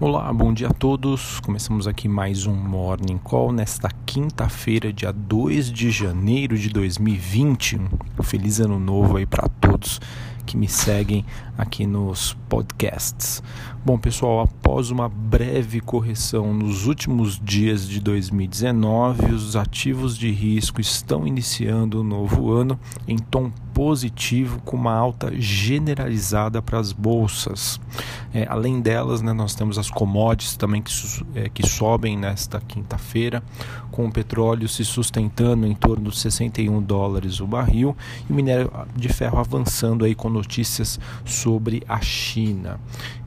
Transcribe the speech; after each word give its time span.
Olá, 0.00 0.32
bom 0.32 0.54
dia 0.54 0.68
a 0.68 0.72
todos. 0.72 1.40
Começamos 1.40 1.88
aqui 1.88 2.06
mais 2.06 2.46
um 2.46 2.54
Morning 2.54 3.18
Call 3.18 3.50
nesta 3.50 3.88
quinta-feira, 4.06 4.92
dia 4.92 5.12
2 5.12 5.72
de 5.72 5.90
janeiro 5.90 6.56
de 6.56 6.68
2020. 6.68 7.80
Um 8.16 8.22
feliz 8.22 8.60
ano 8.60 8.78
novo 8.78 9.16
aí 9.16 9.26
para 9.26 9.48
todos 9.60 10.00
que 10.46 10.56
me 10.56 10.68
seguem 10.68 11.26
aqui 11.58 11.84
nos 11.84 12.32
podcasts. 12.48 13.42
Bom, 13.84 13.98
pessoal, 13.98 14.40
após 14.40 14.90
uma 14.90 15.08
breve 15.08 15.80
correção 15.80 16.54
nos 16.54 16.86
últimos 16.86 17.38
dias 17.42 17.86
de 17.86 18.00
2019, 18.00 19.32
os 19.32 19.56
ativos 19.56 20.16
de 20.16 20.30
risco 20.30 20.80
estão 20.80 21.26
iniciando 21.26 22.00
o 22.00 22.04
novo 22.04 22.52
ano 22.52 22.78
em 23.08 23.18
tom 23.18 23.50
positivo, 23.78 24.60
com 24.64 24.76
uma 24.76 24.92
alta 24.92 25.32
generalizada 25.40 26.60
para 26.60 26.80
as 26.80 26.92
bolsas. 26.92 27.80
É, 28.34 28.44
além 28.48 28.80
delas, 28.80 29.22
né, 29.22 29.32
nós 29.32 29.54
temos 29.54 29.78
as 29.78 29.88
commodities 29.88 30.56
também 30.56 30.82
que, 30.82 30.92
é, 31.36 31.48
que 31.48 31.64
sobem 31.64 32.18
nesta 32.18 32.60
quinta-feira, 32.60 33.40
com 33.92 34.06
o 34.06 34.10
petróleo 34.10 34.68
se 34.68 34.84
sustentando 34.84 35.64
em 35.64 35.76
torno 35.76 36.10
de 36.10 36.16
61 36.18 36.82
dólares 36.82 37.38
o 37.38 37.46
barril 37.46 37.96
e 38.28 38.32
o 38.32 38.34
minério 38.34 38.68
de 38.96 39.08
ferro 39.08 39.38
avançando 39.38 40.04
aí 40.04 40.12
com 40.12 40.28
notícias 40.28 40.98
sobre 41.24 41.84
a 41.88 42.00
China. 42.00 42.80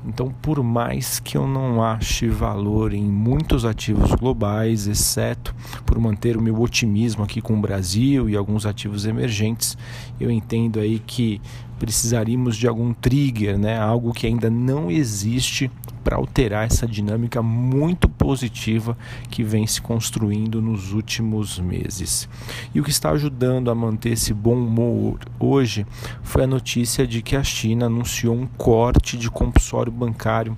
Então, 0.05 0.33
por 0.41 0.63
mais 0.63 1.19
que 1.19 1.37
eu 1.37 1.47
não 1.47 1.83
ache 1.83 2.27
valor 2.27 2.93
em 2.93 3.03
muitos 3.03 3.65
ativos 3.65 4.11
globais, 4.15 4.87
exceto 4.87 5.53
por 5.85 5.99
manter 5.99 6.35
o 6.35 6.41
meu 6.41 6.59
otimismo 6.59 7.23
aqui 7.23 7.39
com 7.39 7.53
o 7.53 7.61
Brasil 7.61 8.27
e 8.27 8.35
alguns 8.35 8.65
ativos 8.65 9.05
emergentes, 9.05 9.77
eu 10.19 10.31
entendo 10.31 10.79
aí 10.79 10.97
que 10.99 11.39
precisaríamos 11.77 12.57
de 12.57 12.67
algum 12.67 12.93
trigger, 12.93 13.57
né? 13.57 13.77
algo 13.77 14.13
que 14.13 14.25
ainda 14.25 14.49
não 14.49 14.89
existe 14.89 15.69
para 16.03 16.17
alterar 16.17 16.65
essa 16.65 16.87
dinâmica 16.87 17.41
muito 17.41 18.09
positiva 18.09 18.97
que 19.29 19.43
vem 19.43 19.65
se 19.67 19.81
construindo 19.81 20.61
nos 20.61 20.93
últimos 20.93 21.59
meses. 21.59 22.27
E 22.73 22.79
o 22.79 22.83
que 22.83 22.89
está 22.89 23.11
ajudando 23.11 23.69
a 23.69 23.75
manter 23.75 24.13
esse 24.13 24.33
bom 24.33 24.55
humor 24.55 25.19
hoje 25.39 25.85
foi 26.23 26.43
a 26.43 26.47
notícia 26.47 27.05
de 27.05 27.21
que 27.21 27.35
a 27.35 27.43
China 27.43 27.85
anunciou 27.85 28.35
um 28.35 28.47
corte 28.47 29.17
de 29.17 29.29
compulsório 29.29 29.91
bancário 29.91 30.57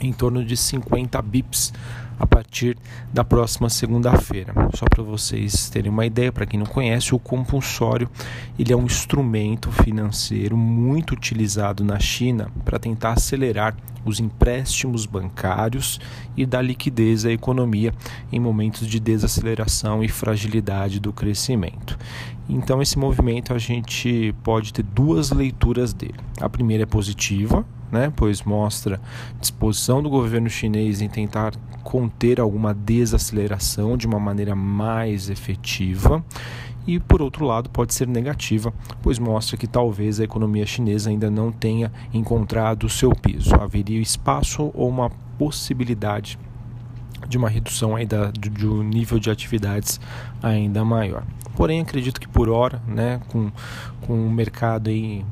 em 0.00 0.12
torno 0.12 0.44
de 0.44 0.56
50 0.56 1.20
bips 1.22 1.72
a 2.18 2.26
partir 2.26 2.76
da 3.12 3.22
próxima 3.22 3.70
segunda-feira. 3.70 4.52
Só 4.74 4.86
para 4.86 5.02
vocês 5.02 5.70
terem 5.70 5.90
uma 5.90 6.04
ideia, 6.04 6.32
para 6.32 6.46
quem 6.46 6.58
não 6.58 6.66
conhece, 6.66 7.14
o 7.14 7.18
compulsório 7.18 8.10
ele 8.58 8.72
é 8.72 8.76
um 8.76 8.84
instrumento 8.84 9.70
financeiro 9.70 10.56
muito 10.56 11.12
utilizado 11.12 11.84
na 11.84 11.98
China 12.00 12.50
para 12.64 12.78
tentar 12.78 13.12
acelerar 13.12 13.76
os 14.08 14.18
empréstimos 14.18 15.06
bancários 15.06 16.00
e 16.36 16.44
dar 16.44 16.62
liquidez 16.62 17.24
à 17.24 17.30
economia 17.30 17.92
em 18.32 18.40
momentos 18.40 18.86
de 18.86 18.98
desaceleração 18.98 20.02
e 20.02 20.08
fragilidade 20.08 20.98
do 20.98 21.12
crescimento. 21.12 21.98
Então, 22.48 22.80
esse 22.80 22.98
movimento 22.98 23.52
a 23.52 23.58
gente 23.58 24.34
pode 24.42 24.72
ter 24.72 24.82
duas 24.82 25.30
leituras 25.30 25.92
dele. 25.92 26.18
A 26.40 26.48
primeira 26.48 26.84
é 26.84 26.86
positiva, 26.86 27.64
né, 27.92 28.12
pois 28.14 28.42
mostra 28.42 29.00
disposição 29.40 30.02
do 30.02 30.10
governo 30.10 30.48
chinês 30.48 31.00
em 31.00 31.08
tentar 31.08 31.54
conter 31.82 32.40
alguma 32.40 32.74
desaceleração 32.74 33.96
de 33.96 34.06
uma 34.06 34.18
maneira 34.18 34.54
mais 34.54 35.30
efetiva. 35.30 36.24
E 36.88 36.98
por 36.98 37.20
outro 37.20 37.44
lado, 37.44 37.68
pode 37.68 37.92
ser 37.92 38.08
negativa, 38.08 38.72
pois 39.02 39.18
mostra 39.18 39.58
que 39.58 39.66
talvez 39.66 40.18
a 40.18 40.24
economia 40.24 40.64
chinesa 40.64 41.10
ainda 41.10 41.30
não 41.30 41.52
tenha 41.52 41.92
encontrado 42.14 42.84
o 42.84 42.88
seu 42.88 43.10
piso. 43.10 43.54
Haveria 43.56 44.00
espaço 44.00 44.70
ou 44.72 44.88
uma 44.88 45.10
possibilidade 45.36 46.38
de 47.28 47.36
uma 47.36 47.50
redução 47.50 47.94
aí 47.94 48.06
da, 48.06 48.30
de 48.30 48.66
um 48.66 48.82
nível 48.82 49.18
de 49.18 49.30
atividades 49.30 50.00
ainda 50.42 50.82
maior. 50.82 51.24
Porém, 51.54 51.78
acredito 51.82 52.18
que 52.18 52.26
por 52.26 52.48
hora, 52.48 52.82
né, 52.88 53.20
com, 53.28 53.52
com 54.00 54.26
o 54.26 54.30
mercado 54.30 54.88
aí 54.88 55.22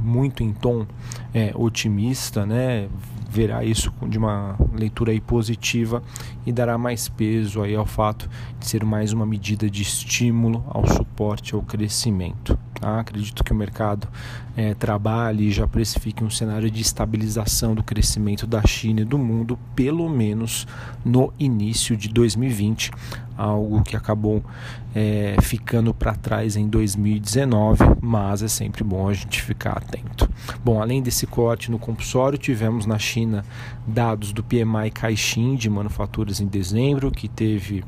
muito 0.00 0.42
em 0.42 0.54
tom 0.54 0.86
é, 1.34 1.52
otimista, 1.54 2.46
né, 2.46 2.88
verá 3.34 3.64
isso 3.64 3.92
de 4.08 4.16
uma 4.16 4.56
leitura 4.72 5.10
aí 5.10 5.20
positiva 5.20 6.00
e 6.46 6.52
dará 6.52 6.78
mais 6.78 7.08
peso 7.08 7.62
aí 7.62 7.74
ao 7.74 7.84
fato 7.84 8.30
de 8.60 8.66
ser 8.66 8.84
mais 8.84 9.12
uma 9.12 9.26
medida 9.26 9.68
de 9.68 9.82
estímulo 9.82 10.64
ao 10.68 10.86
suporte 10.86 11.52
ao 11.52 11.60
crescimento. 11.60 12.56
Tá? 12.80 13.00
Acredito 13.00 13.42
que 13.44 13.52
o 13.52 13.54
mercado 13.54 14.08
é, 14.56 14.74
trabalhe 14.74 15.48
e 15.48 15.52
já 15.52 15.66
precifique 15.66 16.22
um 16.22 16.30
cenário 16.30 16.70
de 16.70 16.80
estabilização 16.80 17.74
do 17.74 17.82
crescimento 17.82 18.46
da 18.46 18.62
China 18.66 19.00
e 19.00 19.04
do 19.04 19.18
mundo, 19.18 19.58
pelo 19.74 20.08
menos 20.08 20.66
no 21.04 21.32
início 21.38 21.96
de 21.96 22.08
2020, 22.08 22.90
algo 23.36 23.82
que 23.82 23.96
acabou 23.96 24.42
é, 24.94 25.36
ficando 25.42 25.92
para 25.92 26.14
trás 26.14 26.56
em 26.56 26.68
2019, 26.68 27.84
mas 28.00 28.42
é 28.42 28.48
sempre 28.48 28.84
bom 28.84 29.08
a 29.08 29.12
gente 29.12 29.42
ficar 29.42 29.72
atento. 29.72 30.28
Bom, 30.64 30.80
além 30.80 31.02
desse 31.02 31.26
corte 31.26 31.70
no 31.70 31.78
compulsório, 31.78 32.38
tivemos 32.38 32.86
na 32.86 32.98
China 32.98 33.44
dados 33.86 34.32
do 34.32 34.42
PMI 34.42 34.90
Caixin 34.92 35.56
de 35.56 35.68
manufaturas 35.68 36.40
em 36.40 36.46
dezembro, 36.46 37.10
que 37.10 37.28
teve 37.28 37.84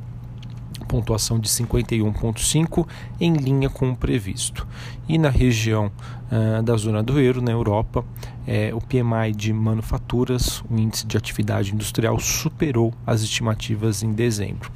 pontuação 0.86 1.38
de 1.38 1.48
51,5 1.48 2.86
em 3.20 3.34
linha 3.34 3.68
com 3.68 3.90
o 3.90 3.96
previsto. 3.96 4.66
E 5.08 5.18
na 5.18 5.28
região 5.28 5.90
uh, 6.30 6.62
da 6.62 6.76
zona 6.76 7.02
do 7.02 7.20
euro, 7.20 7.40
na 7.40 7.52
Europa, 7.52 8.04
é, 8.46 8.72
o 8.72 8.80
PMI 8.80 9.32
de 9.34 9.52
manufaturas, 9.52 10.62
o 10.70 10.78
índice 10.78 11.06
de 11.06 11.16
atividade 11.16 11.74
industrial, 11.74 12.18
superou 12.20 12.94
as 13.04 13.22
estimativas 13.22 14.02
em 14.02 14.12
dezembro. 14.12 14.70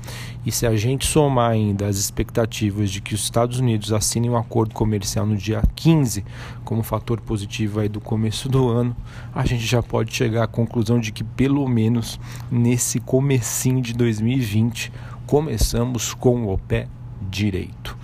E 0.44 0.50
se 0.50 0.66
a 0.66 0.76
gente 0.76 1.06
somar 1.06 1.52
ainda 1.52 1.86
as 1.86 1.96
expectativas 1.96 2.90
de 2.90 3.00
que 3.00 3.14
os 3.14 3.22
Estados 3.22 3.58
Unidos 3.58 3.92
assinem 3.92 4.30
um 4.30 4.36
acordo 4.36 4.74
comercial 4.74 5.24
no 5.24 5.36
dia 5.36 5.62
15, 5.76 6.24
como 6.64 6.82
fator 6.82 7.20
positivo 7.20 7.78
aí 7.78 7.88
do 7.88 8.00
começo 8.00 8.48
do 8.48 8.68
ano, 8.68 8.96
a 9.34 9.44
gente 9.44 9.64
já 9.64 9.82
pode 9.82 10.14
chegar 10.14 10.44
à 10.44 10.48
conclusão 10.48 10.98
de 10.98 11.12
que 11.12 11.22
pelo 11.22 11.66
menos 11.68 12.18
nesse 12.50 12.98
comecinho 12.98 13.80
de 13.80 13.92
2020 13.94 14.90
começamos 15.30 16.12
com 16.12 16.52
o 16.52 16.58
pé 16.58 16.88
direito. 17.30 17.96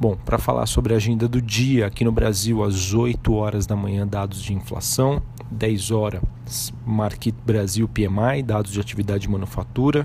Bom, 0.00 0.16
para 0.16 0.38
falar 0.38 0.66
sobre 0.66 0.92
a 0.92 0.96
agenda 0.96 1.28
do 1.28 1.40
dia, 1.40 1.86
aqui 1.86 2.04
no 2.04 2.10
Brasil, 2.10 2.64
às 2.64 2.92
8 2.92 3.32
horas 3.32 3.64
da 3.64 3.76
manhã, 3.76 4.04
dados 4.04 4.42
de 4.42 4.52
inflação, 4.52 5.22
10 5.52 5.92
horas, 5.92 6.20
Market 6.84 7.32
Brasil 7.46 7.86
PMI, 7.86 8.42
dados 8.44 8.72
de 8.72 8.80
atividade 8.80 9.20
de 9.20 9.28
manufatura, 9.28 10.04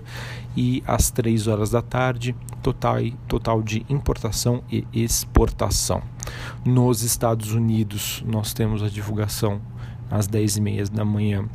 e 0.55 0.83
às 0.85 1.09
3 1.09 1.47
horas 1.47 1.71
da 1.71 1.81
tarde, 1.81 2.35
total, 2.61 2.97
total 3.27 3.63
de 3.63 3.83
importação 3.89 4.61
e 4.71 4.85
exportação. 4.93 6.03
Nos 6.63 7.01
Estados 7.01 7.51
Unidos, 7.51 8.23
nós 8.27 8.53
temos 8.53 8.83
a 8.83 8.89
divulgação 8.89 9.59
às 10.11 10.27
10h30 10.27 10.91
da 10.91 11.03
manhã 11.03 11.49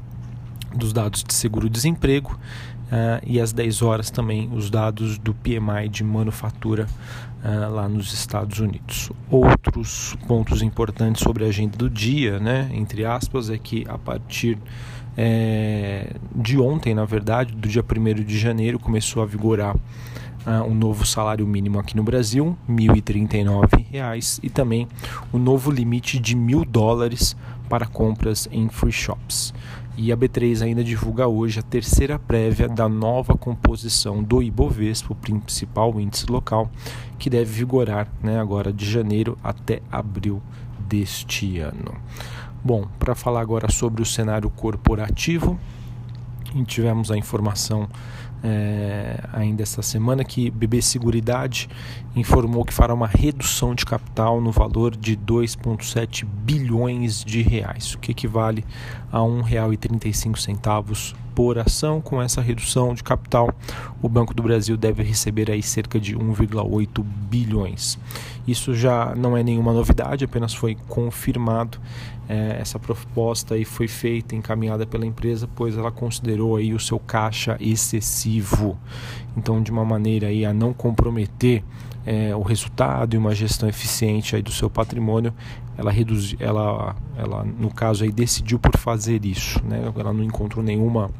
dos 0.74 0.92
dados 0.92 1.22
de 1.22 1.32
seguro-desemprego 1.32 2.36
Uh, 2.94 3.18
e 3.26 3.40
às 3.40 3.52
10 3.52 3.82
horas 3.82 4.08
também 4.08 4.48
os 4.52 4.70
dados 4.70 5.18
do 5.18 5.34
PMI 5.34 5.88
de 5.90 6.04
manufatura 6.04 6.86
uh, 7.42 7.74
lá 7.74 7.88
nos 7.88 8.12
Estados 8.12 8.60
Unidos. 8.60 9.10
Outros 9.28 10.16
pontos 10.28 10.62
importantes 10.62 11.20
sobre 11.20 11.44
a 11.44 11.48
agenda 11.48 11.76
do 11.76 11.90
dia, 11.90 12.38
né, 12.38 12.70
entre 12.72 13.04
aspas, 13.04 13.50
é 13.50 13.58
que 13.58 13.84
a 13.88 13.98
partir 13.98 14.58
é, 15.16 16.14
de 16.36 16.56
ontem, 16.56 16.94
na 16.94 17.04
verdade, 17.04 17.52
do 17.52 17.68
dia 17.68 17.82
1 17.82 18.22
de 18.22 18.38
janeiro, 18.38 18.78
começou 18.78 19.24
a 19.24 19.26
vigorar 19.26 19.74
uh, 19.74 20.62
um 20.64 20.74
novo 20.74 21.04
salário 21.04 21.44
mínimo 21.46 21.80
aqui 21.80 21.96
no 21.96 22.04
Brasil, 22.04 22.56
R$ 22.68 22.74
1.039, 22.74 24.38
e 24.40 24.50
também 24.50 24.86
o 25.32 25.38
novo 25.38 25.70
limite 25.70 26.20
de 26.20 26.36
mil 26.36 26.64
dólares 26.64 27.36
para 27.68 27.86
compras 27.86 28.48
em 28.50 28.68
free 28.68 28.92
shops. 28.92 29.54
E 29.96 30.10
a 30.10 30.16
B3 30.16 30.62
ainda 30.62 30.82
divulga 30.82 31.28
hoje 31.28 31.60
a 31.60 31.62
terceira 31.62 32.18
prévia 32.18 32.68
da 32.68 32.88
nova 32.88 33.36
composição 33.36 34.22
do 34.22 34.42
Ibovespa, 34.42 35.12
o 35.12 35.16
principal 35.16 36.00
índice 36.00 36.26
local, 36.26 36.68
que 37.16 37.30
deve 37.30 37.52
vigorar 37.52 38.08
né, 38.20 38.40
agora 38.40 38.72
de 38.72 38.90
janeiro 38.90 39.38
até 39.42 39.80
abril 39.92 40.42
deste 40.88 41.60
ano. 41.60 41.94
Bom, 42.62 42.88
para 42.98 43.14
falar 43.14 43.40
agora 43.40 43.70
sobre 43.70 44.02
o 44.02 44.06
cenário 44.06 44.50
corporativo, 44.50 45.58
tivemos 46.62 47.10
a 47.10 47.16
informação 47.16 47.88
é, 48.46 49.18
ainda 49.32 49.62
esta 49.62 49.80
semana 49.80 50.22
que 50.22 50.50
BB 50.50 50.82
Seguridade 50.82 51.66
informou 52.14 52.62
que 52.62 52.74
fará 52.74 52.92
uma 52.92 53.06
redução 53.06 53.74
de 53.74 53.86
capital 53.86 54.38
no 54.38 54.52
valor 54.52 54.94
de 54.94 55.16
2,7 55.16 56.26
bilhões 56.26 57.24
de 57.24 57.40
reais, 57.40 57.94
o 57.94 57.98
que 57.98 58.12
equivale 58.12 58.62
a 59.10 59.18
R$ 59.18 59.24
1,35 59.24 61.14
por 61.34 61.58
ação. 61.58 62.02
Com 62.02 62.20
essa 62.20 62.42
redução 62.42 62.94
de 62.94 63.02
capital, 63.02 63.48
o 64.04 64.08
Banco 64.08 64.34
do 64.34 64.42
Brasil 64.42 64.76
deve 64.76 65.02
receber 65.02 65.50
aí 65.50 65.62
cerca 65.62 65.98
de 65.98 66.14
1,8 66.14 67.02
bilhões. 67.02 67.98
Isso 68.46 68.74
já 68.74 69.14
não 69.14 69.34
é 69.34 69.42
nenhuma 69.42 69.72
novidade, 69.72 70.26
apenas 70.26 70.52
foi 70.52 70.76
confirmado. 70.88 71.78
É, 72.28 72.58
essa 72.60 72.78
proposta 72.78 73.54
aí 73.54 73.64
foi 73.64 73.88
feita, 73.88 74.36
encaminhada 74.36 74.84
pela 74.84 75.06
empresa, 75.06 75.48
pois 75.56 75.78
ela 75.78 75.90
considerou 75.90 76.56
aí 76.56 76.74
o 76.74 76.78
seu 76.78 76.98
caixa 76.98 77.56
excessivo. 77.58 78.76
Então, 79.38 79.62
de 79.62 79.70
uma 79.70 79.86
maneira 79.86 80.26
aí 80.26 80.44
a 80.44 80.52
não 80.52 80.74
comprometer 80.74 81.64
é, 82.04 82.36
o 82.36 82.42
resultado 82.42 83.14
e 83.14 83.16
uma 83.16 83.34
gestão 83.34 83.70
eficiente 83.70 84.36
aí 84.36 84.42
do 84.42 84.52
seu 84.52 84.68
patrimônio, 84.68 85.32
ela 85.78 85.90
reduz, 85.90 86.36
ela, 86.38 86.94
ela 87.16 87.42
no 87.42 87.72
caso 87.72 88.04
aí 88.04 88.12
decidiu 88.12 88.58
por 88.58 88.76
fazer 88.76 89.24
isso, 89.24 89.64
né? 89.64 89.90
Ela 89.96 90.12
não 90.12 90.22
encontrou 90.22 90.62
nenhuma 90.62 91.10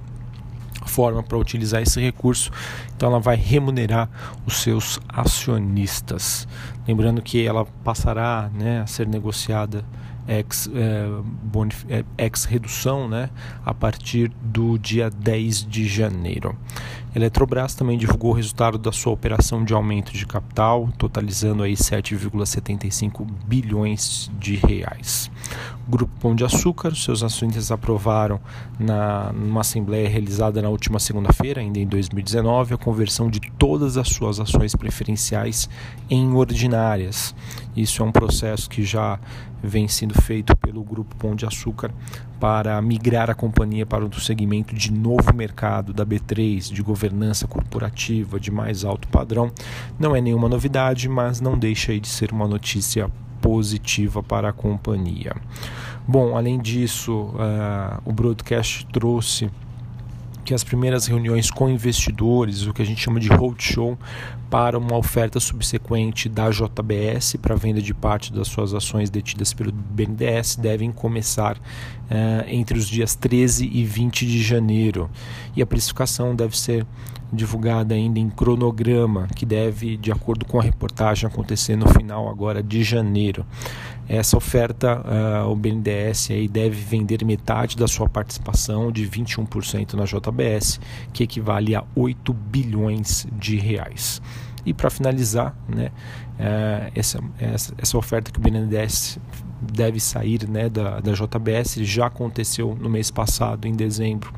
forma 0.94 1.23
para 1.25 1.37
utilizar 1.37 1.82
esse 1.82 2.00
recurso, 2.00 2.52
então 2.94 3.08
ela 3.08 3.19
vai 3.19 3.35
remunerar 3.35 4.08
os 4.46 4.58
seus 4.62 5.00
acionistas. 5.08 6.46
Lembrando 6.87 7.20
que 7.20 7.44
ela 7.44 7.67
passará 7.82 8.49
né, 8.55 8.81
a 8.81 8.87
ser 8.87 9.08
negociada 9.08 9.85
ex, 10.29 10.70
é, 10.75 11.08
é, 11.88 12.05
ex 12.19 12.44
redução 12.44 13.08
né, 13.08 13.29
a 13.64 13.75
partir 13.75 14.31
do 14.41 14.79
dia 14.79 15.11
10 15.11 15.67
de 15.67 15.87
janeiro. 15.88 16.56
Eletrobras 17.14 17.75
também 17.75 17.96
divulgou 17.96 18.32
o 18.32 18.35
resultado 18.35 18.76
da 18.76 18.91
sua 18.91 19.12
operação 19.12 19.64
de 19.64 19.73
aumento 19.73 20.12
de 20.12 20.26
capital, 20.26 20.88
totalizando 20.99 21.62
aí 21.62 21.75
7,75 21.75 23.25
bilhões 23.46 24.31
de 24.38 24.56
reais. 24.56 25.31
Grupo 25.89 26.13
Pão 26.21 26.35
de 26.35 26.45
Açúcar, 26.45 26.95
seus 26.95 27.23
acionistas 27.23 27.71
aprovaram 27.71 28.41
na 28.79 29.33
numa 29.33 29.61
assembleia 29.61 30.09
realizada 30.09 30.61
na 30.63 30.69
última 30.69 30.99
segunda-feira, 30.99 31.61
ainda 31.61 31.79
em 31.79 31.87
2019, 31.87 32.75
a 32.75 32.77
conversão 32.79 33.29
de 33.29 33.41
todas 33.59 33.97
as 33.97 34.09
suas 34.09 34.41
ações 34.41 34.75
preferenciais 34.75 35.69
em 36.09 36.33
ordinárias. 36.35 37.35
Isso 37.77 38.03
é 38.03 38.05
um 38.05 38.13
processo 38.13 38.69
que 38.69 38.85
já 38.85 39.19
vem 39.63 39.89
sendo 39.89 40.15
feito 40.21 40.55
pelo 40.57 40.85
Grupo 40.85 41.17
Pão 41.17 41.35
de 41.35 41.47
Açúcar 41.47 41.91
para 42.39 42.81
migrar 42.83 43.31
a 43.31 43.35
companhia 43.35 43.87
para 43.87 44.05
o 44.05 44.21
segmento 44.21 44.75
de 44.75 44.93
novo 44.93 45.35
mercado 45.35 45.93
da 45.93 46.05
B3, 46.05 46.73
de 46.73 46.83
governança 46.83 47.47
corporativa 47.47 48.39
de 48.39 48.51
mais 48.51 48.85
alto 48.85 49.09
padrão. 49.09 49.51
Não 49.99 50.15
é 50.15 50.21
nenhuma 50.21 50.49
novidade, 50.49 51.09
mas 51.09 51.41
não 51.41 51.59
deixa 51.59 51.99
de 51.99 52.09
ser 52.09 52.33
uma 52.33 52.47
notícia 52.47 53.11
positiva 53.44 54.23
para 54.23 54.49
a 54.49 54.52
companhia. 54.55 55.37
Bom, 56.08 56.35
além 56.35 56.58
disso, 56.58 57.12
uh, 57.12 58.00
o 58.02 58.11
broadcast 58.11 58.87
trouxe 58.87 59.50
que 60.46 60.55
as 60.55 60.64
primeiras 60.64 61.06
reuniões 61.06 61.50
com 61.50 61.69
investidores, 61.69 62.67
o 62.67 62.73
que 62.73 62.81
a 62.81 62.87
gente 62.87 63.02
chama 63.02 63.20
de 63.20 63.29
roadshow, 63.29 63.99
para 64.49 64.79
uma 64.79 64.96
oferta 64.96 65.38
subsequente 65.41 66.26
da 66.26 66.49
JBS 66.50 67.37
para 67.41 67.55
venda 67.55 67.82
de 67.82 67.93
parte 67.93 68.32
das 68.32 68.49
suas 68.49 68.73
ações 68.73 69.11
detidas 69.11 69.52
pelo 69.52 69.73
BNDES 69.73 70.56
devem 70.56 70.91
começar 70.91 71.56
uh, 71.56 71.61
entre 72.46 72.79
os 72.79 72.88
dias 72.88 73.14
13 73.14 73.69
e 73.70 73.85
20 73.85 74.26
de 74.26 74.43
janeiro. 74.43 75.11
E 75.55 75.61
a 75.61 75.67
precificação 75.67 76.35
deve 76.35 76.58
ser 76.58 76.87
divulgada 77.35 77.95
ainda 77.95 78.19
em 78.19 78.31
cronograma, 78.31 79.29
que 79.35 79.45
deve, 79.45 79.97
de 79.97 80.11
acordo 80.11 80.45
com 80.45 80.59
a 80.59 80.63
reportagem, 80.63 81.27
acontecer 81.27 81.77
no 81.77 81.89
final 81.89 82.29
agora 82.29 82.63
de 82.63 82.83
janeiro. 82.83 83.45
Essa 84.09 84.37
oferta, 84.37 85.01
uh, 85.01 85.51
o 85.51 85.57
BNDES 85.57 86.31
aí 86.31 86.47
deve 86.47 86.77
vender 86.77 87.25
metade 87.25 87.77
da 87.77 87.89
sua 87.89 88.09
participação 88.09 88.93
de 88.93 89.09
21% 89.09 89.95
na 89.95 90.05
JBS, 90.05 90.79
que 91.13 91.23
equivale 91.23 91.75
a 91.75 91.85
8 91.95 92.33
bilhões 92.33 93.27
de 93.33 93.57
reais. 93.57 94.21
E 94.67 94.73
para 94.75 94.91
finalizar, 94.91 95.55
né, 95.69 95.91
uh, 96.39 96.93
essa, 96.95 97.19
essa, 97.39 97.75
essa 97.79 97.99
oferta 97.99 98.31
que 98.31 98.39
o 98.39 98.43
BNDES 98.43 99.19
deve 99.61 99.99
sair 100.01 100.47
né, 100.49 100.69
da, 100.69 101.01
da 101.01 101.13
JBS 101.13 101.77
já 101.81 102.07
aconteceu 102.07 102.77
no 102.79 102.91
mês 102.91 103.11
passado, 103.11 103.67
em 103.67 103.73
dezembro, 103.73 104.33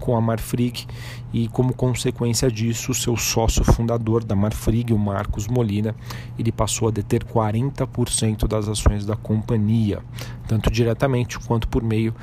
com 0.00 0.16
a 0.16 0.20
Marfrig 0.20 0.86
e 1.32 1.46
como 1.48 1.72
consequência 1.72 2.50
disso, 2.50 2.92
seu 2.92 3.16
sócio 3.16 3.62
fundador 3.62 4.24
da 4.24 4.34
Marfrig, 4.34 4.92
o 4.92 4.98
Marcos 4.98 5.46
Molina, 5.46 5.94
ele 6.38 6.50
passou 6.50 6.88
a 6.88 6.90
deter 6.90 7.22
40% 7.22 8.48
das 8.48 8.68
ações 8.68 9.06
da 9.06 9.14
companhia, 9.14 10.02
tanto 10.48 10.70
diretamente 10.70 11.38
quanto 11.38 11.68
por 11.68 11.82
meio 11.82 12.14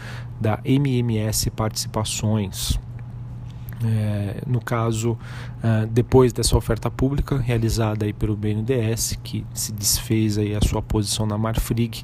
da 0.42 0.60
MMS 0.66 1.50
Participações. 1.52 2.78
É, 3.86 4.42
no 4.48 4.60
caso, 4.60 5.12
uh, 5.12 5.86
depois 5.92 6.34
dessa 6.34 6.58
oferta 6.58 6.90
pública 6.90 7.38
realizada 7.38 8.06
aí 8.06 8.14
pelo 8.14 8.36
BNDES, 8.36 9.20
que 9.24 9.46
se 9.54 9.72
desfez 9.72 10.38
aí 10.38 10.56
a 10.56 10.62
sua 10.62 10.82
posição 10.82 11.28
na 11.28 11.38
Marfrig, 11.38 12.04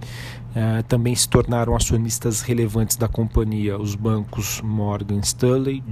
uh, 0.51 0.83
também 0.83 1.15
se 1.15 1.27
tornaram 1.27 1.75
acionistas 1.75 2.41
relevantes 2.41 2.95
da 2.95 3.07
companhia 3.07 3.77
os 3.79 3.95
bancos 3.95 4.61
Morgan 4.61 5.19
Stanley, 5.21 5.83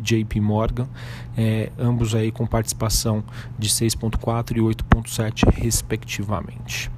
JP 0.00 0.40
Morgan, 0.40 0.88
é, 1.36 1.70
ambos 1.78 2.14
aí 2.14 2.32
com 2.32 2.44
participação 2.44 3.22
de 3.56 3.68
6,4 3.68 4.56
e 4.56 4.60
8,7 4.60 5.48
respectivamente. 5.52 6.90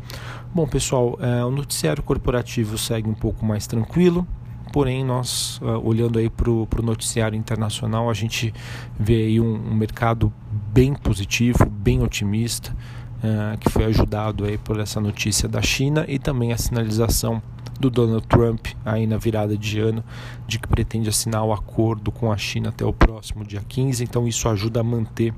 Bom, 0.55 0.67
pessoal, 0.67 1.19
o 1.47 1.51
noticiário 1.51 2.03
corporativo 2.03 2.77
segue 2.77 3.09
um 3.09 3.15
pouco 3.15 3.45
mais 3.45 3.67
tranquilo 3.67 4.27
porém 4.73 5.05
nós 5.05 5.59
uh, 5.59 5.87
olhando 5.87 6.19
aí 6.19 6.31
para 6.31 6.51
o 6.51 6.67
noticiário 6.83 7.37
internacional 7.37 8.09
a 8.09 8.15
gente 8.15 8.53
vê 8.99 9.25
aí 9.25 9.41
um, 9.41 9.55
um 9.55 9.75
mercado 9.75 10.33
bem 10.73 10.95
positivo, 10.95 11.67
bem 11.67 12.03
otimista, 12.03 12.75
uh, 13.19 13.59
que 13.59 13.69
foi 13.71 13.85
ajudado 13.85 14.45
aí 14.45 14.57
por 14.57 14.81
essa 14.81 14.99
notícia 14.99 15.49
da 15.49 15.61
China 15.61 16.05
e 16.09 16.19
também 16.19 16.53
a 16.53 16.57
sinalização 16.57 17.43
do 17.79 17.91
Donald 17.91 18.27
Trump 18.27 18.69
aí 18.85 19.07
na 19.07 19.19
virada 19.19 19.57
de 19.57 19.79
ano 19.81 20.03
de 20.47 20.59
que 20.59 20.69
pretende 20.69 21.09
assinar 21.09 21.45
o 21.45 21.53
acordo 21.53 22.11
com 22.11 22.33
a 22.33 22.37
China 22.37 22.71
até 22.71 22.85
o 22.85 22.93
próximo 22.93 23.45
dia 23.45 23.63
15, 23.69 24.03
então 24.03 24.27
isso 24.27 24.49
ajuda 24.49 24.81
a 24.81 24.85
manter 24.85 25.35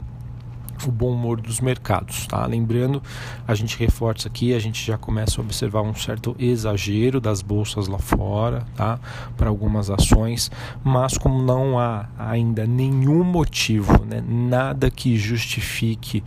o 0.86 0.90
bom 0.90 1.12
humor 1.12 1.40
dos 1.40 1.60
mercados, 1.60 2.26
tá? 2.26 2.44
Lembrando, 2.46 3.02
a 3.46 3.54
gente 3.54 3.78
reforça 3.78 4.28
aqui, 4.28 4.54
a 4.54 4.58
gente 4.58 4.84
já 4.84 4.98
começa 4.98 5.40
a 5.40 5.44
observar 5.44 5.82
um 5.82 5.94
certo 5.94 6.34
exagero 6.38 7.20
das 7.20 7.42
bolsas 7.42 7.88
lá 7.88 7.98
fora, 7.98 8.64
tá? 8.76 8.98
Para 9.36 9.48
algumas 9.48 9.90
ações, 9.90 10.50
mas 10.82 11.16
como 11.16 11.42
não 11.42 11.78
há 11.78 12.06
ainda 12.18 12.66
nenhum 12.66 13.22
motivo, 13.24 14.04
né? 14.04 14.22
Nada 14.26 14.90
que 14.90 15.16
justifique 15.16 16.22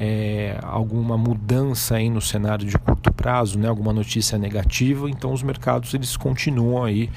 é, 0.00 0.58
alguma 0.62 1.16
mudança 1.16 1.96
aí 1.96 2.10
no 2.10 2.20
cenário 2.20 2.66
de 2.66 2.76
curto 2.78 3.12
prazo, 3.12 3.58
né? 3.58 3.68
Alguma 3.68 3.92
notícia 3.92 4.36
negativa, 4.36 5.08
então 5.08 5.32
os 5.32 5.42
mercados 5.42 5.94
eles 5.94 6.16
continuam 6.16 6.84
aí 6.84 7.08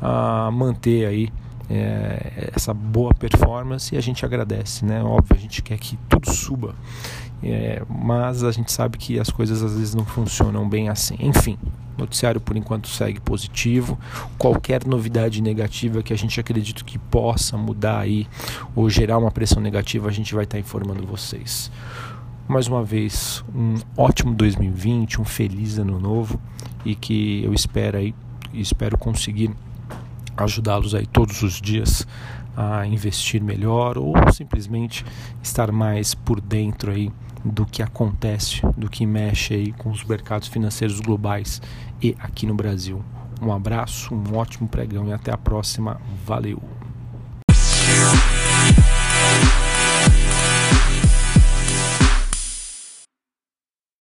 a 0.00 0.50
manter 0.52 1.06
aí 1.06 1.32
é, 1.70 2.50
essa 2.54 2.72
boa 2.72 3.12
performance 3.14 3.94
e 3.94 3.98
a 3.98 4.00
gente 4.00 4.24
agradece, 4.24 4.84
né? 4.84 5.02
Óbvio, 5.02 5.36
a 5.36 5.40
gente 5.40 5.62
quer 5.62 5.78
que 5.78 5.98
tudo 6.08 6.30
suba, 6.32 6.74
é, 7.42 7.82
mas 7.88 8.42
a 8.42 8.50
gente 8.50 8.72
sabe 8.72 8.96
que 8.98 9.18
as 9.18 9.30
coisas 9.30 9.62
às 9.62 9.74
vezes 9.74 9.94
não 9.94 10.04
funcionam 10.04 10.68
bem 10.68 10.88
assim. 10.88 11.16
Enfim, 11.20 11.58
noticiário 11.96 12.40
por 12.40 12.56
enquanto 12.56 12.88
segue 12.88 13.20
positivo. 13.20 13.98
Qualquer 14.38 14.86
novidade 14.86 15.42
negativa 15.42 16.02
que 16.02 16.12
a 16.12 16.16
gente 16.16 16.40
acredita 16.40 16.82
que 16.84 16.98
possa 16.98 17.56
mudar 17.56 18.00
aí 18.00 18.26
ou 18.74 18.88
gerar 18.88 19.18
uma 19.18 19.30
pressão 19.30 19.62
negativa, 19.62 20.08
a 20.08 20.12
gente 20.12 20.34
vai 20.34 20.44
estar 20.44 20.58
informando 20.58 21.06
vocês. 21.06 21.70
Mais 22.48 22.66
uma 22.66 22.82
vez, 22.82 23.44
um 23.54 23.74
ótimo 23.94 24.32
2020, 24.34 25.20
um 25.20 25.24
feliz 25.24 25.78
ano 25.78 26.00
novo 26.00 26.40
e 26.82 26.94
que 26.94 27.44
eu 27.44 27.52
espero 27.52 27.98
aí, 27.98 28.14
espero 28.54 28.96
conseguir 28.96 29.50
ajudá-los 30.38 30.94
aí 30.94 31.06
todos 31.06 31.42
os 31.42 31.60
dias 31.60 32.06
a 32.56 32.86
investir 32.86 33.42
melhor 33.42 33.96
ou 33.96 34.14
simplesmente 34.32 35.04
estar 35.42 35.70
mais 35.70 36.14
por 36.14 36.40
dentro 36.40 36.90
aí 36.90 37.10
do 37.44 37.64
que 37.64 37.82
acontece, 37.82 38.62
do 38.76 38.90
que 38.90 39.06
mexe 39.06 39.54
aí 39.54 39.72
com 39.72 39.90
os 39.90 40.02
mercados 40.04 40.48
financeiros 40.48 41.00
globais 41.00 41.62
e 42.02 42.16
aqui 42.18 42.46
no 42.46 42.54
Brasil. 42.54 43.02
Um 43.40 43.52
abraço, 43.52 44.12
um 44.12 44.36
ótimo 44.36 44.68
pregão 44.68 45.08
e 45.08 45.12
até 45.12 45.32
a 45.32 45.38
próxima. 45.38 46.00
Valeu! 46.26 46.77